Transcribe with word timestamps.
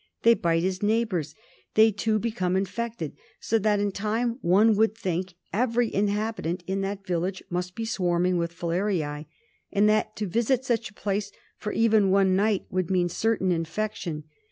They 0.23 0.33
bite 0.33 0.63
his 0.63 0.81
neighbours. 0.81 1.35
They, 1.75 1.91
too, 1.91 2.17
become 2.17 2.55
infected; 2.55 3.15
so 3.39 3.59
that 3.59 3.79
in 3.79 3.91
time 3.91 4.39
one 4.41 4.75
would 4.75 4.97
think 4.97 5.35
every 5.53 5.93
inhabitant 5.93 6.63
in 6.65 6.81
that 6.81 7.05
village 7.05 7.43
must 7.51 7.75
be 7.75 7.85
swarming 7.85 8.37
with 8.37 8.51
filariae, 8.51 9.27
and 9.71 9.87
that 9.89 10.15
to 10.15 10.25
visit 10.25 10.65
such 10.65 10.89
a 10.89 10.95
place 10.95 11.31
for 11.55 11.71
even 11.71 12.09
one 12.09 12.35
night 12.35 12.65
would 12.71 12.89
mean 12.89 13.09
certain 13.09 13.51
infection. 13.51 14.23